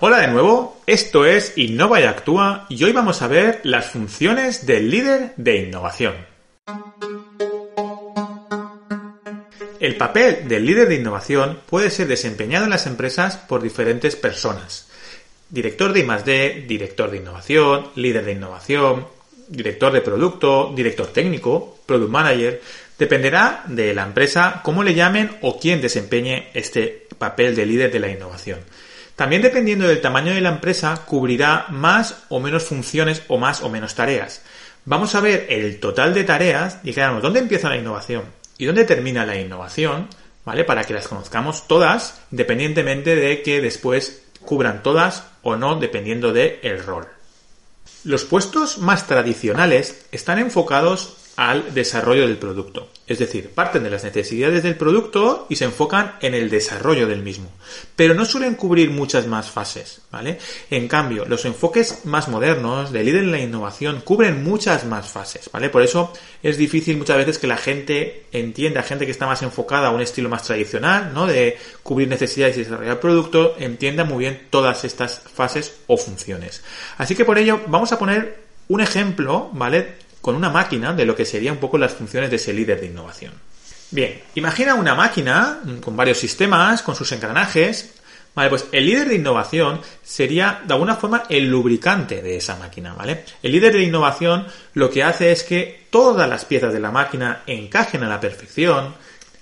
[0.00, 4.64] Hola de nuevo, esto es Innova y Actúa y hoy vamos a ver las funciones
[4.64, 6.14] del líder de innovación.
[9.80, 14.86] El papel del líder de innovación puede ser desempeñado en las empresas por diferentes personas.
[15.50, 19.04] Director de I+D, director de innovación, líder de innovación,
[19.48, 22.62] director de producto, director técnico, product manager,
[22.96, 27.98] dependerá de la empresa cómo le llamen o quién desempeñe este papel de líder de
[27.98, 28.60] la innovación.
[29.18, 33.68] También dependiendo del tamaño de la empresa, cubrirá más o menos funciones o más o
[33.68, 34.42] menos tareas.
[34.84, 38.26] Vamos a ver el total de tareas y claro, dónde empieza la innovación
[38.58, 40.06] y dónde termina la innovación,
[40.44, 40.62] ¿vale?
[40.62, 46.60] Para que las conozcamos todas, independientemente de que después cubran todas o no, dependiendo del
[46.62, 47.08] el rol.
[48.04, 52.88] Los puestos más tradicionales están enfocados al desarrollo del producto.
[53.06, 57.22] Es decir, parten de las necesidades del producto y se enfocan en el desarrollo del
[57.22, 57.52] mismo.
[57.94, 60.38] Pero no suelen cubrir muchas más fases, ¿vale?
[60.68, 65.48] En cambio, los enfoques más modernos de líder en la innovación cubren muchas más fases,
[65.52, 65.70] ¿vale?
[65.70, 69.88] Por eso es difícil muchas veces que la gente entienda, gente que está más enfocada
[69.88, 71.28] a un estilo más tradicional, ¿no?
[71.28, 76.64] De cubrir necesidades y desarrollar producto, entienda muy bien todas estas fases o funciones.
[76.96, 80.07] Así que por ello vamos a poner un ejemplo, ¿vale?
[80.20, 82.86] Con una máquina de lo que serían un poco las funciones de ese líder de
[82.86, 83.32] innovación.
[83.90, 87.94] Bien, imagina una máquina con varios sistemas, con sus engranajes.
[88.34, 92.92] Vale, pues el líder de innovación sería de alguna forma el lubricante de esa máquina,
[92.94, 93.24] ¿vale?
[93.42, 97.42] El líder de innovación lo que hace es que todas las piezas de la máquina
[97.46, 98.94] encajen a la perfección,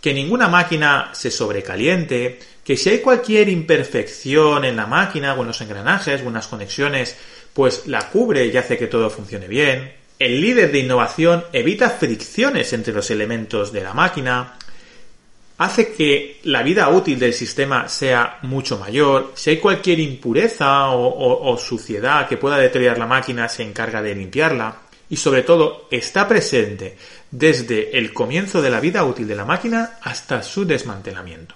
[0.00, 5.46] que ninguna máquina se sobrecaliente, que si hay cualquier imperfección en la máquina o en
[5.46, 7.16] los engranajes o en las conexiones,
[7.54, 12.72] pues la cubre y hace que todo funcione bien, el líder de innovación evita fricciones
[12.72, 14.56] entre los elementos de la máquina,
[15.58, 19.32] hace que la vida útil del sistema sea mucho mayor.
[19.34, 24.76] Si hay cualquier impureza o, suciedad que pueda deteriorar la máquina, se encarga de limpiarla.
[25.10, 26.96] Y sobre todo, está presente
[27.30, 31.54] desde el comienzo de la vida útil de la máquina hasta su desmantelamiento.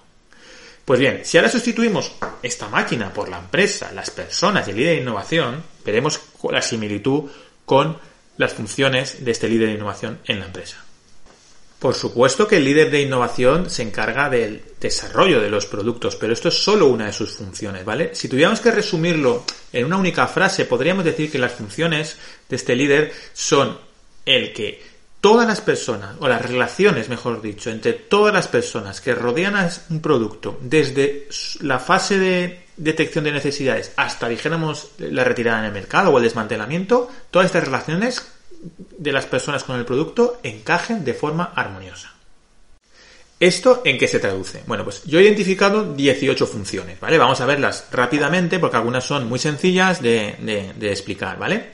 [0.84, 2.12] Pues bien, si ahora sustituimos
[2.43, 7.25] esta máquina por la empresa, las personas y el líder de innovación, veremos la similitud
[7.65, 7.99] con
[8.37, 10.85] las funciones de este líder de innovación en la empresa.
[11.79, 16.33] Por supuesto que el líder de innovación se encarga del desarrollo de los productos, pero
[16.33, 18.15] esto es solo una de sus funciones, ¿vale?
[18.15, 22.17] Si tuviéramos que resumirlo en una única frase, podríamos decir que las funciones
[22.49, 23.79] de este líder son
[24.25, 24.96] el que
[25.27, 29.69] todas las personas, o las relaciones, mejor dicho, entre todas las personas que rodean a
[29.91, 31.27] un producto, desde
[31.63, 36.23] la fase de detección de necesidades hasta, dijéramos, la retirada en el mercado o el
[36.23, 38.25] desmantelamiento, todas estas relaciones
[38.99, 42.15] de las personas con el producto encajen de forma armoniosa.
[43.41, 44.63] ¿Esto en qué se traduce?
[44.69, 47.19] Bueno, pues yo he identificado 18 funciones, ¿vale?
[47.19, 51.73] Vamos a verlas rápidamente porque algunas son muy sencillas de, explicar, ¿vale?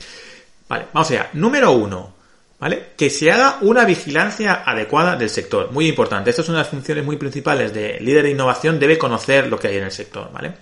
[0.70, 1.28] Vale, vamos allá.
[1.34, 2.21] Número 1.
[2.62, 2.90] ¿Vale?
[2.96, 5.72] Que se haga una vigilancia adecuada del sector.
[5.72, 6.30] Muy importante.
[6.30, 8.78] Estas son las funciones muy principales de líder de innovación.
[8.78, 10.52] Debe conocer lo que hay en el sector, ¿vale?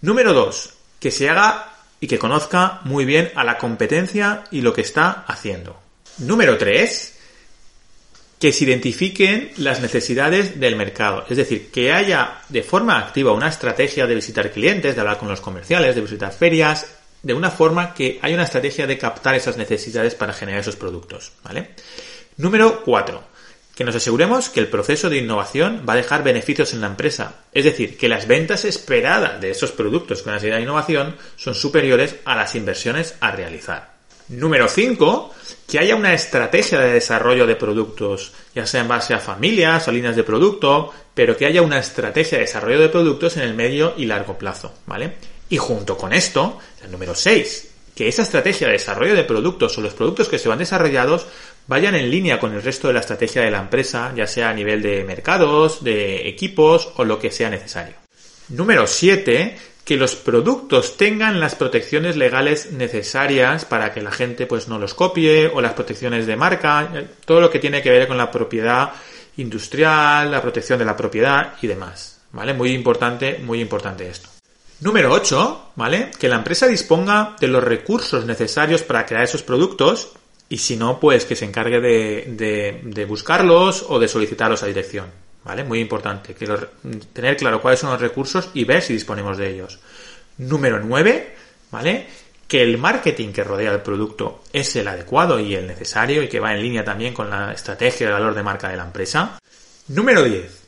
[0.00, 1.68] Número dos, que se haga
[2.00, 5.80] y que conozca muy bien a la competencia y lo que está haciendo.
[6.18, 7.16] Número tres,
[8.40, 11.26] que se identifiquen las necesidades del mercado.
[11.30, 15.28] Es decir, que haya de forma activa una estrategia de visitar clientes, de hablar con
[15.28, 16.86] los comerciales, de visitar ferias,
[17.26, 21.32] de una forma que haya una estrategia de captar esas necesidades para generar esos productos.
[21.42, 21.70] ¿Vale?
[22.36, 23.24] Número cuatro,
[23.74, 27.40] que nos aseguremos que el proceso de innovación va a dejar beneficios en la empresa.
[27.52, 32.14] Es decir, que las ventas esperadas de esos productos con la de innovación son superiores
[32.24, 33.96] a las inversiones a realizar.
[34.28, 35.34] Número 5,
[35.68, 39.92] que haya una estrategia de desarrollo de productos, ya sea en base a familias o
[39.92, 43.94] líneas de producto, pero que haya una estrategia de desarrollo de productos en el medio
[43.96, 45.35] y largo plazo, ¿vale?
[45.48, 49.80] Y junto con esto, el número 6, que esa estrategia de desarrollo de productos o
[49.80, 51.26] los productos que se van desarrollados
[51.66, 54.54] vayan en línea con el resto de la estrategia de la empresa, ya sea a
[54.54, 57.94] nivel de mercados, de equipos o lo que sea necesario.
[58.48, 59.56] Número 7.
[59.86, 64.94] Que los productos tengan las protecciones legales necesarias para que la gente pues no los
[64.94, 66.90] copie o las protecciones de marca,
[67.24, 68.90] todo lo que tiene que ver con la propiedad
[69.36, 72.18] industrial, la protección de la propiedad y demás.
[72.32, 72.52] ¿Vale?
[72.52, 74.35] Muy importante, muy importante esto.
[74.80, 76.10] Número 8, ¿vale?
[76.18, 80.12] Que la empresa disponga de los recursos necesarios para crear esos productos
[80.48, 85.06] y si no, pues que se encargue de, buscarlos o de solicitarlos a dirección.
[85.44, 85.62] ¿Vale?
[85.62, 86.34] Muy importante.
[86.34, 86.46] Que
[87.12, 89.78] tener claro cuáles son los recursos y ver si disponemos de ellos.
[90.38, 91.34] Número 9,
[91.70, 92.06] ¿vale?
[92.48, 96.40] Que el marketing que rodea el producto es el adecuado y el necesario y que
[96.40, 99.38] va en línea también con la estrategia de valor de marca de la empresa.
[99.88, 100.62] Número 10.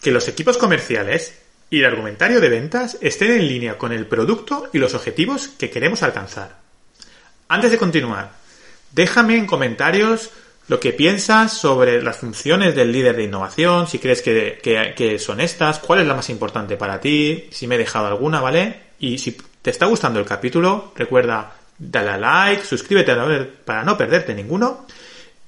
[0.00, 4.68] Que los equipos comerciales y el argumentario de ventas estén en línea con el producto
[4.72, 6.58] y los objetivos que queremos alcanzar.
[7.48, 8.32] Antes de continuar,
[8.92, 10.30] déjame en comentarios
[10.68, 15.78] lo que piensas sobre las funciones del líder de innovación, si crees que, son estas,
[15.78, 18.80] cuál es la más importante para ti, si me he dejado alguna, ¿vale?
[18.98, 23.14] Y si te está gustando el capítulo, recuerda dale a like, suscríbete
[23.64, 24.86] para no perderte ninguno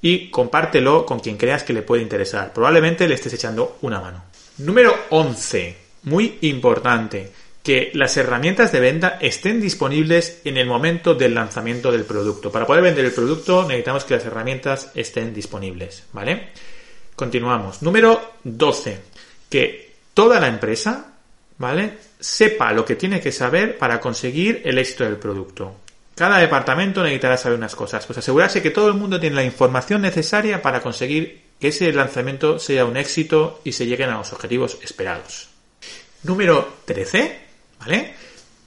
[0.02, 2.52] y compártelo con quien creas que le puede interesar.
[2.52, 4.24] Probablemente le estés echando una mano.
[4.58, 5.85] Número 11.
[6.06, 7.32] Muy importante
[7.64, 12.53] que las herramientas de venta estén disponibles en el momento del lanzamiento del producto.
[12.53, 16.50] Para poder vender el producto necesitamos que las herramientas estén disponibles, ¿vale?
[17.17, 17.82] Continuamos.
[17.82, 19.00] Número 12.
[19.50, 21.14] Que toda la empresa,
[21.58, 21.99] ¿vale?
[22.20, 25.75] Sepa lo que tiene que saber para conseguir el éxito del producto.
[26.14, 28.06] Cada departamento necesitará saber unas cosas.
[28.06, 32.61] Pues asegurarse que todo el mundo tiene la información necesaria para conseguir que ese lanzamiento
[32.61, 35.56] sea un éxito y se lleguen a los objetivos esperados.
[36.22, 37.46] Número 13
[37.80, 38.14] ¿vale?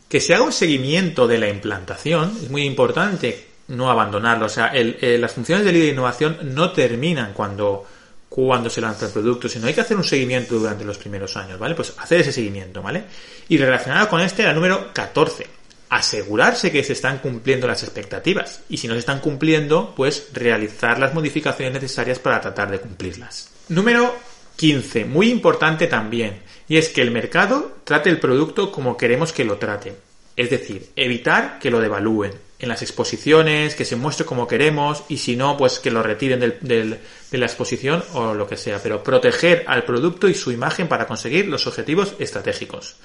[0.07, 4.47] Que se haga un seguimiento de la implantación, es muy importante no abandonarlo.
[4.47, 7.85] O sea, las funciones de líder de innovación no terminan cuando,
[8.27, 11.59] cuando se lanza el producto, sino hay que hacer un seguimiento durante los primeros años,
[11.59, 11.75] ¿vale?
[11.75, 13.03] Pues hacer ese seguimiento, ¿vale?
[13.47, 15.45] Y relacionado con este, el número 14.
[15.89, 18.61] Asegurarse que se están cumpliendo las expectativas.
[18.69, 23.49] Y si no se están cumpliendo, pues realizar las modificaciones necesarias para tratar de cumplirlas.
[23.69, 24.15] Número
[24.59, 25.05] 15.
[25.05, 29.55] Muy importante también y es que el mercado trate el producto como queremos que lo
[29.55, 29.93] trate.
[30.35, 35.15] Es decir, evitar que lo devalúen en las exposiciones, que se muestre como queremos y
[35.15, 36.99] si no, pues que lo retiren de
[37.31, 38.83] la exposición o lo que sea.
[38.83, 42.97] Pero proteger al producto y su imagen para conseguir los objetivos estratégicos.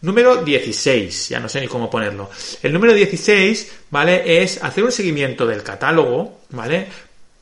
[0.00, 2.30] Número 16, ya no sé ni cómo ponerlo.
[2.62, 4.44] El número 16, ¿vale?
[4.44, 6.86] Es hacer un seguimiento del catálogo, ¿vale?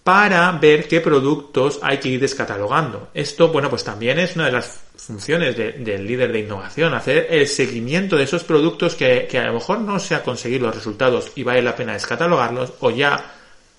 [0.07, 3.09] Para ver qué productos hay que ir descatalogando.
[3.13, 7.49] Esto, bueno, pues también es una de las funciones del líder de innovación, hacer el
[7.49, 11.43] seguimiento de esos productos que, a lo mejor no se ha conseguido los resultados y
[11.43, 13.35] vale la pena descatalogarlos o ya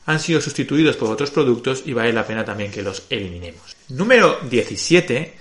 [0.05, 3.77] han sido sustituidos por otros productos y vale la pena también que los eliminemos.
[3.87, 5.33] Número 17,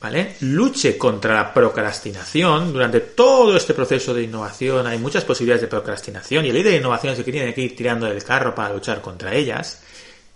[0.00, 0.36] ¿vale?
[0.40, 2.72] Luche contra la procrastinación.
[2.72, 6.78] Durante todo este proceso de innovación hay muchas posibilidades de procrastinación y el líder de
[6.78, 9.82] innovación es que tiene que ir tirando del carro para luchar contra ellas.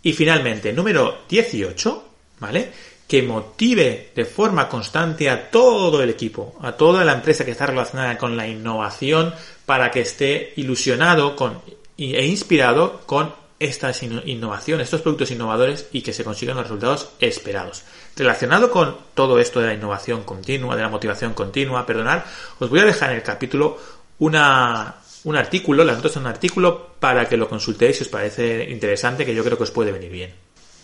[0.02, 2.04] Y finalmente, número 18,
[2.40, 2.70] ¿vale?
[3.06, 7.66] Que motive de forma constante a todo el equipo, a toda la empresa que está
[7.66, 9.32] relacionada con la innovación
[9.64, 11.60] para que esté ilusionado con,
[11.96, 17.84] e inspirado con estas innovaciones, estos productos innovadores y que se consigan los resultados esperados.
[18.16, 22.22] Relacionado con todo esto de la innovación continua, de la motivación continua, perdonad,
[22.58, 23.78] os voy a dejar en el capítulo
[24.18, 28.68] una, un artículo, las notas son un artículo para que lo consultéis si os parece
[28.70, 30.34] interesante, que yo creo que os puede venir bien.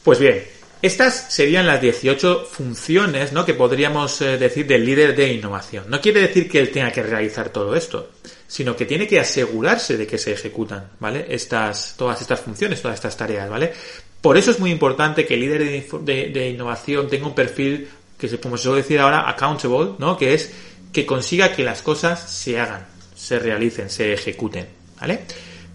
[0.05, 0.43] Pues bien,
[0.81, 3.45] estas serían las 18 funciones ¿no?
[3.45, 5.85] que podríamos eh, decir del líder de innovación.
[5.89, 8.11] No quiere decir que él tenga que realizar todo esto,
[8.47, 11.27] sino que tiene que asegurarse de que se ejecutan, ¿vale?
[11.29, 13.73] Estas, todas estas funciones, todas estas tareas, ¿vale?
[14.21, 17.89] Por eso es muy importante que el líder de, innovación tenga un perfil
[18.19, 20.17] que como se suele decir ahora, accountable, ¿no?
[20.17, 20.53] Que es
[20.93, 24.67] que consiga que las cosas se hagan, se realicen, se ejecuten,
[25.01, 25.21] ¿vale?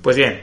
[0.01, 0.41] Pues bien,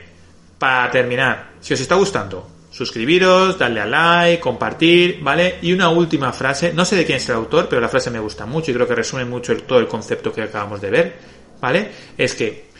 [0.58, 5.58] para terminar, si os está gustando, suscribiros, darle a like, compartir, ¿vale?
[5.62, 8.20] Y una última frase, no sé de quién es el autor, pero la frase me
[8.20, 11.16] gusta mucho y creo que resume mucho todo el concepto que acabamos de ver,
[11.60, 11.90] ¿vale?
[12.16, 12.70] Es que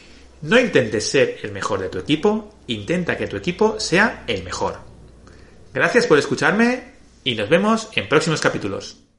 [0.43, 4.79] no intentes ser el mejor de tu equipo, intenta que tu equipo sea el mejor.
[5.75, 6.95] Gracias por escucharme
[7.25, 9.10] y nos vemos en próximos capítulos.